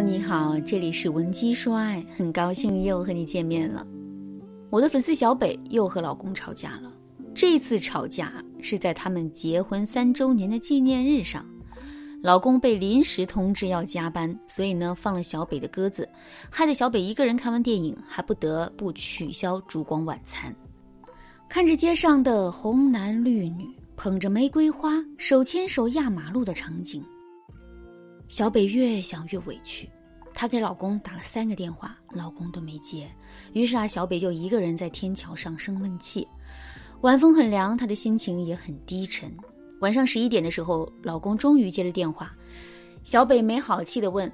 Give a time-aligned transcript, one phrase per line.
[0.00, 3.86] 你好，这里是文姬说爱，很高兴又和你见面了。
[4.70, 6.92] 我的粉丝小北又和老公吵架了，
[7.34, 11.44] 这次吵架是在他们结婚三周年的纪念日上，
[12.22, 16.08] 老公被临时通知要加班，所以呢放了小北的鸽子，
[16.50, 20.54] 害得小北一个人看完电影还不得不取消烛光晚餐。
[21.48, 27.02] 看着街上的红男绿女捧着玫瑰花，手牵手压马路的场景。
[28.28, 29.88] 小北越想越委屈，
[30.34, 33.08] 她给老公打了三个电话，老公都没接。
[33.52, 36.26] 于是啊，小北就一个人在天桥上生闷气。
[37.02, 39.32] 晚风很凉，她的心情也很低沉。
[39.80, 42.34] 晚上十一点的时候，老公终于接了电话。
[43.04, 44.30] 小北没好气地问：“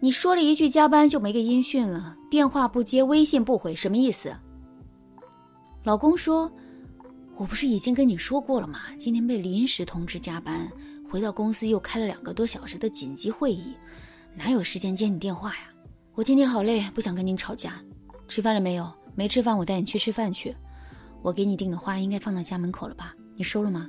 [0.00, 4.34] 你说了一句加班就没个音讯了，电话不接，微信不回，什么意思？”
[5.84, 6.50] 老公说
[7.36, 8.80] ：“我不是已经跟你说过了吗？
[8.98, 10.66] 今天被临时通知加班。”
[11.10, 13.74] 回到公司又开了两个多小时的紧急会议，
[14.34, 15.70] 哪有时间接你电话呀？
[16.14, 17.82] 我今天好累，不想跟您吵架。
[18.28, 18.92] 吃饭了没有？
[19.14, 20.54] 没吃饭，我带你去吃饭去。
[21.22, 23.14] 我给你订的花应该放到家门口了吧？
[23.36, 23.88] 你收了吗？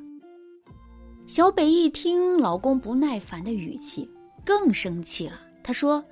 [1.28, 4.10] 小北一听老公不耐烦的语气，
[4.46, 5.34] 更生气了。
[5.62, 6.04] 他说：“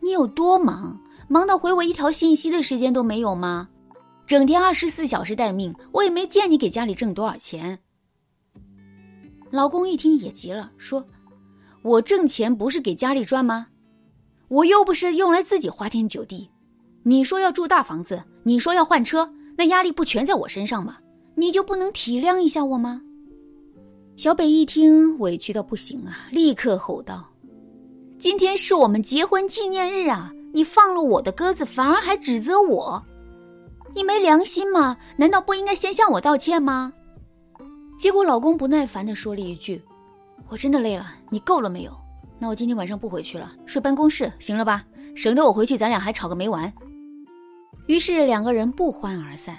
[0.00, 1.00] 你有多忙？
[1.26, 3.68] 忙到回我一条信息的时间都没有吗？
[4.26, 7.78] 整天二十四小时待命，我也没见你给家里挣多少钱。”
[9.50, 11.04] 老公一听也急了，说
[11.82, 13.66] ：“我挣钱不是给家里赚吗？
[14.48, 16.48] 我又不是用来自己花天酒地。
[17.02, 20.98] 你说要住大房子，你说要换车，那压力不全在我身上吗？
[21.34, 23.00] 你就不能体谅一下我吗？”
[24.16, 27.26] 小北一听委屈到不行啊，立刻吼道
[28.18, 30.32] ：“今天是我们结婚纪念日啊！
[30.52, 33.02] 你放了我的鸽子，反而还指责我，
[33.94, 34.96] 你没良心吗？
[35.16, 36.92] 难道不应该先向我道歉吗？”
[37.98, 39.82] 结果老公不耐烦地说了一句
[40.48, 41.92] ：“我真的累了，你够了没有？
[42.38, 44.84] 那我今天晚上不回去了，睡办公室，行了吧？
[45.16, 46.72] 省得我回去咱俩还吵个没完。”
[47.88, 49.58] 于是两个人不欢而散。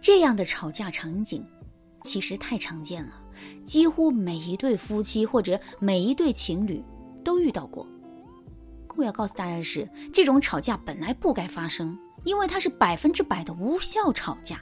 [0.00, 1.44] 这样的吵架场景
[2.04, 3.14] 其实太常见了，
[3.64, 6.80] 几乎每一对夫妻或者每一对情侣
[7.24, 7.84] 都遇到过。
[8.94, 14.60] 我要告诉大家的是，这种吵架本来不该发生，因为它是百分之百的无效吵架。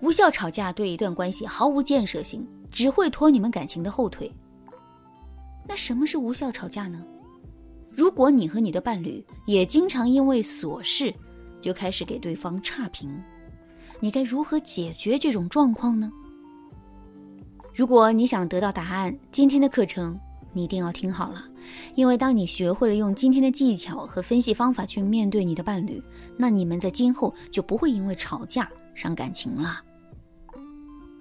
[0.00, 4.30] 无效吵架对一段关系毫无建设性，只会拖你们感情的后腿。
[5.66, 7.02] 那什么是无效吵架呢？
[7.90, 11.12] 如果你和你的伴侣也经常因为琐事
[11.60, 13.10] 就开始给对方差评，
[14.00, 16.12] 你该如何解决这种状况呢？
[17.74, 20.18] 如果你想得到答案，今天的课程
[20.52, 21.44] 你一定要听好了，
[21.94, 26.02] 因为当你学会了用今天的技巧和分析方法去面对你的伴侣，
[26.36, 29.80] 那你们在今后就不会因为吵架伤感情了。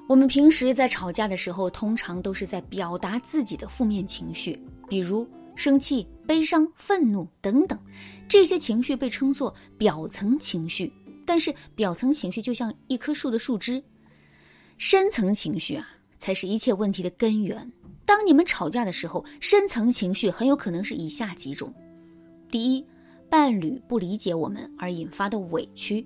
[0.08, 7.78] 我们平时在吵架的时候，通常都是在表达自己的负面情绪，比如生气、悲伤、愤怒等等，
[8.28, 10.92] 这些情绪被称作表层情绪。
[11.26, 13.84] 但是，表层情绪就像一棵树的树枝，
[14.78, 15.88] 深层情绪啊，
[16.20, 17.72] 才是一切问题的根源。
[18.06, 21.74] 当你们吵架的时候，深层情绪很有可能是以下几种：
[22.52, 22.86] 第一，
[23.28, 26.06] 伴侣不理解我们而引发的委屈；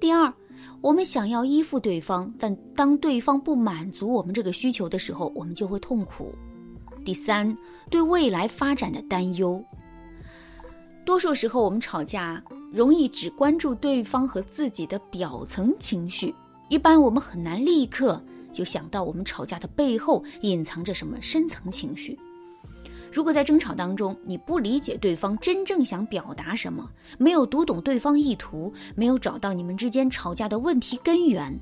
[0.00, 0.32] 第二，
[0.80, 6.32] 我们想要依附对方，但当对方不满足我们这个需求的时候，我们就会痛苦。
[7.04, 7.56] 第三，
[7.90, 9.62] 对未来发展的担忧。
[11.04, 16.34] 多数时候，我们吵架容易只关注对方和自己的表层情绪，
[16.68, 22.18] 一般我们很难立刻就想到我们吵架的背后隐藏着什么深层情绪。
[23.12, 26.88] 如果在争吵当中，你不理解对方真正想表达什么，
[27.18, 31.58] 没有读懂对方意图，没有找到你们之间吵架的问题根源，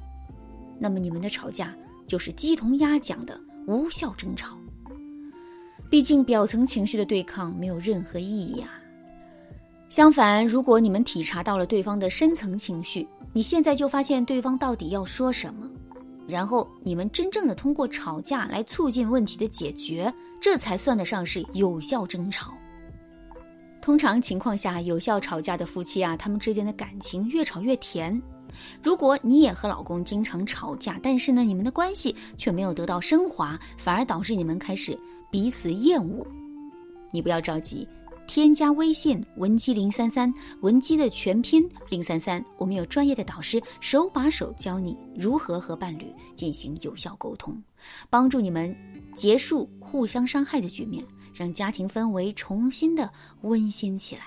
[0.78, 1.74] 那么你们的吵架
[2.06, 4.56] 就是鸡同鸭讲的无效争吵。
[5.88, 8.70] 毕竟表层情绪的对抗没有任何意义啊。
[9.88, 15.70] 相反，如果你们体察到了对方的深层情绪，你现在就发现对方到底要说什么。
[16.28, 22.52] 然后你们真正的通过吵架来促进问题的解决，这才算得上是有效争吵。
[23.80, 28.20] 通常情况下，有效吵架的夫妻啊，他们之间的感情越吵越甜。
[28.82, 34.98] 如果你也和老公经常吵架，但是呢，你们的关系却没有得到升华，反而导致你们开始
[35.30, 36.26] 彼此厌恶，
[37.12, 37.86] 你不要着急。
[38.26, 47.56] 添加微信文姬零三三，文姬的全拼零三三，我们有专业的导师手把手教你如何和伴侣进行有效沟通，
[48.10, 48.74] 帮助你们
[49.14, 53.10] 结束互相伤害的局面，让家庭氛围重新的
[53.42, 54.22] 温馨起来。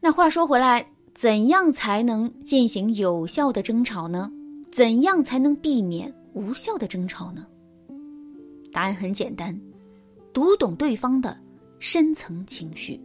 [0.00, 0.84] 那话说回来，
[1.14, 4.30] 怎样才能进行有效的争吵呢？
[4.72, 7.46] 怎样才能避免无效的争吵呢？
[8.72, 9.56] 答案很简单，
[10.32, 11.38] 读懂对方的。
[11.84, 13.00] 深层情绪。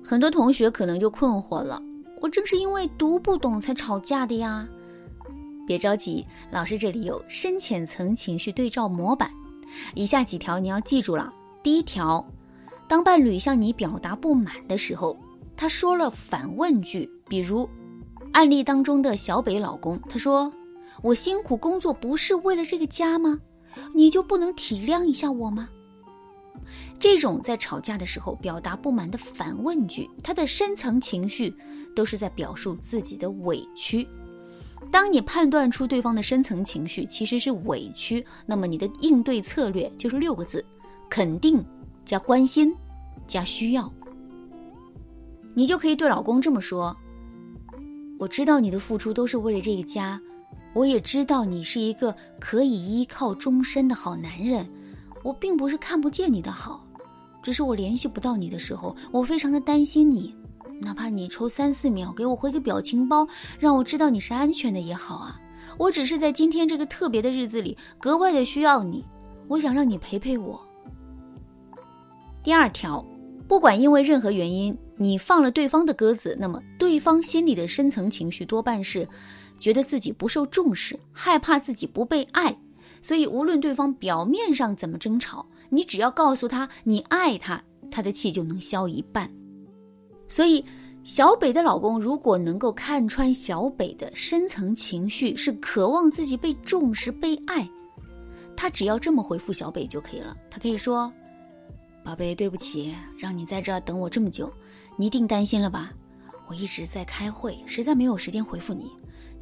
[0.00, 1.82] 很多同学可能就困惑了：
[2.20, 4.68] 我正是因为读不懂才吵架的呀。
[5.66, 9.28] 别着急，老师这里有深浅层情绪对照模板，
[9.96, 11.34] 以下几条你要记住了。
[11.60, 12.24] 第一条，
[12.86, 15.18] 当伴侣向你表达不满的时候，
[15.56, 17.68] 他说了反问句，比如
[18.30, 20.52] 案例当中的小北老公，他说
[21.02, 23.40] ：“我辛苦工作不是为了这个家吗？
[23.92, 25.68] 你就不能体谅一下我吗？”
[26.98, 31.54] 这种在吵架的时候表达不满的反问句，他的深层情绪
[31.94, 34.06] 都是在表述自己的委屈。
[34.90, 40.64] 当你判断出对方的深层情绪其实是委屈，那么你的应对策略就是六个字：
[41.10, 41.64] 肯定
[42.04, 42.72] 加关心
[43.26, 43.92] 加需要。
[45.54, 46.96] 你就可以对老公这么说
[48.18, 50.20] ：“我知道你的付出都是为了这个家，
[50.74, 54.68] 我也知道你是一个可以依靠终身的好男人。
[55.24, 56.86] 我并不是看不见你的好，
[57.42, 60.32] 只是我联系不到你的时候，我非常的担心你。”
[60.82, 63.26] 哪怕你抽三四秒给我回个表情包，
[63.58, 65.40] 让我知道你是安全的也好啊。
[65.78, 69.04] 我只是在今天这个特别的日子里格外的需要你，
[69.48, 70.60] 我想让你陪陪我。
[72.42, 73.02] 第二条，
[73.48, 79.08] 不管因为任何原因你放了对方的鸽子，那么对方心里的深层情绪多半是
[79.58, 82.54] 觉得自己不受重视，害怕自己不被爱，
[83.04, 89.30] 所以无论对方表面上怎么争吵，你只要告诉他你爱他，他的气就能消一半。
[90.26, 90.64] 所以，
[91.04, 97.68] 小北的老公如果能够看穿小北的深层情绪是渴望自己被重视、被爱，
[98.56, 100.34] 他只要这么回复小北就可以了。
[100.50, 101.12] 他可以说
[102.02, 104.50] ：“宝贝，对不起，让你在这儿等我这么久，
[104.96, 105.92] 你一定担心了吧？
[106.48, 108.90] 我一直在开会，实在没有时间回复你。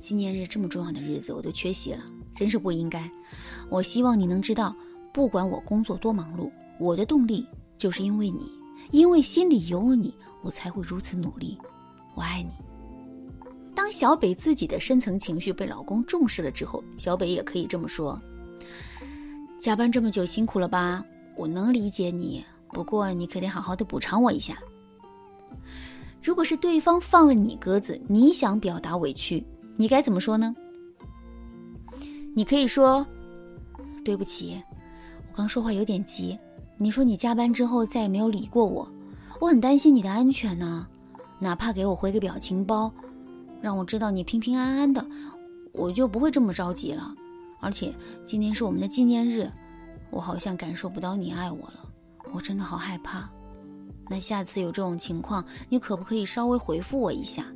[0.01, 2.03] 纪念日这么重要的日子，我都缺席了，
[2.35, 3.09] 真是不应该。
[3.73, 4.77] 我希望你能知道，
[5.15, 7.47] 不管我工作多忙碌，我的动力
[7.79, 8.53] 就是因为你。”
[8.91, 11.57] 因为心里有你，我才会如此努力。
[12.15, 12.51] 我爱你。
[13.75, 18.21] 当小北自己的深层情绪被老公重视了之后，小北也可以这么说
[19.59, 21.03] ：“加班这么久辛苦了吧？
[21.37, 24.59] 我能理解你，不过你可得好好的补偿我一下。”
[26.23, 29.43] 如果是对方放了你鸽子，你想表达委屈，
[29.77, 30.55] 你该怎么说呢？
[32.35, 33.07] 你可以说
[34.05, 34.63] ：“对不起，
[35.31, 36.39] 我刚说话有点急。”
[36.79, 38.91] 你说你加班之后再也没有理过我，
[39.41, 40.85] 我很担心你的安全呢。
[41.39, 42.93] 哪怕给我回个表情包，
[43.61, 45.07] 让我知道你平平安安的，
[45.73, 47.15] 我就不会这么着急了。
[47.61, 47.95] 而且
[48.25, 49.49] 今天是我们的纪念日，
[50.11, 51.89] 我好像感受不到你爱我了，
[52.33, 53.31] 我真的好害怕。
[54.09, 57.47] 那下次有这种情况，你可不可以稍微回复我一下，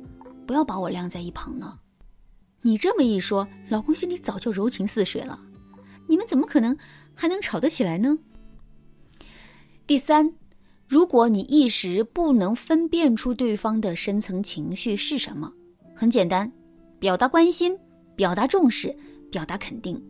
[0.45, 1.77] 不要把我晾在一旁呢？
[2.61, 5.37] 你这么一说，老公心里早就柔情似水了。
[6.07, 6.75] 你们怎么可能
[7.13, 8.17] 还能吵得起来呢？
[9.85, 10.33] 第三，
[10.87, 15.51] 如果你一时不能分辨出对方的深层情绪是什么，
[15.95, 16.51] 很简单，
[16.99, 17.77] 表达关心，
[18.15, 18.95] 表达重视，
[19.31, 20.01] 表达肯定，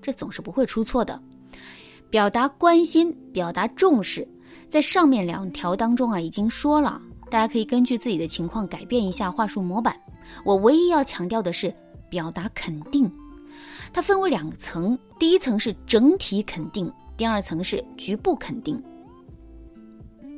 [0.00, 1.20] 这总是不会出错的。
[2.08, 4.26] 表达关心，表达重视，
[4.68, 9.94] 在上面两条当中啊已经说了，大家可以根据自己的情况改变一下话术模板。
[10.44, 11.74] 我唯一要强调的是
[12.08, 13.10] 表达肯定，
[13.92, 18.82] 它分为两层，第一层是整体肯定，第二层是局部肯定。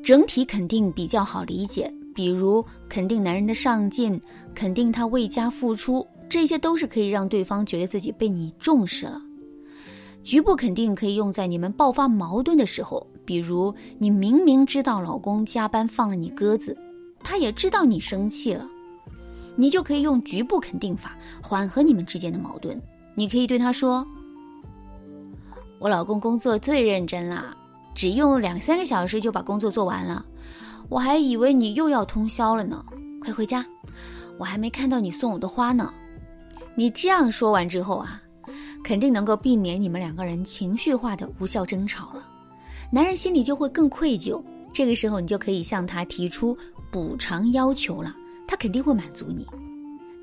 [0.02, 4.20] 整体肯定比较好理解，比如肯定男人的上进，
[4.54, 9.20] 肯定他为家付出，这些都是可以让对方觉得自己被你重视了。
[10.22, 16.76] 局部肯定可以用在你们爆发矛盾的时候，比如你明明知道老公加班放了你鸽子，
[17.22, 18.66] 他也知道你生气了，
[19.56, 22.80] 你就可以用局部肯定法缓和你们之间的矛盾。
[23.18, 24.06] 你可以对他说
[25.80, 27.52] ：“我老公工作最认真啦。”
[27.92, 30.25] 只用两三个小时就把工作做完了，
[30.88, 32.84] 我还以为你又要通宵了呢。
[33.20, 33.66] 快回家，
[34.38, 35.92] 我还没看到你送我的花呢。
[36.76, 38.22] 你这样说完之后啊，
[38.84, 42.25] 肯定能够避免你们两个人情绪化的无效争吵了。
[42.92, 44.40] 男人心里就会更愧疚，
[44.72, 46.56] 这个时候你就可以向他提出
[46.88, 48.14] 补偿要求了，
[48.46, 49.44] 他肯定会满足你。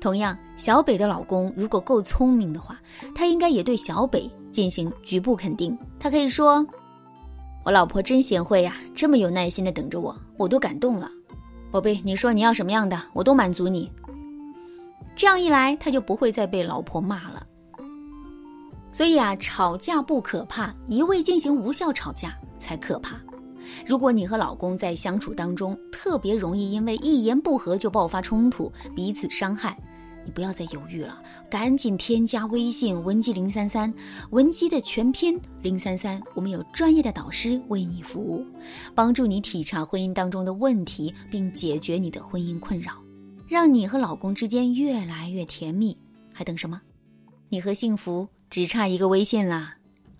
[0.00, 2.78] 同样，小北的老公如果够聪明的话，
[3.14, 6.64] 他应该也对小北进行局部肯定，他可以说。
[7.64, 11.10] 我老婆真贤惠呀，这么有耐心的等着我，我都感动了。
[11.72, 13.90] 宝贝，你说你要什么样的，我都满足你。
[15.16, 17.44] 这样一来，他就不会再被老婆骂了。
[18.92, 23.20] 所以啊，吵架不可怕，一味进行无效吵架才可怕。
[23.86, 29.78] 如果你和老公在相处当中特别容易因为一言不合就爆发冲突，彼此伤害，
[30.24, 33.92] 你不要再犹豫了，赶紧添加微信文姬零三三，
[34.30, 38.44] 文姬的全拼零三三，我们有专业的导师为你服务，
[38.94, 42.92] 帮助你体察婚姻当中的问题，并解决你的婚姻困扰，
[43.46, 45.96] 让你和老公之间越来越甜蜜。
[46.32, 46.80] 还等什么？
[47.48, 49.76] 你和幸福只差一个微信啦！